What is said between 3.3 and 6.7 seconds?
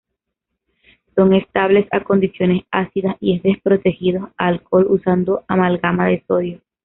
es desprotegido a alcohol usando amalgama de sodio.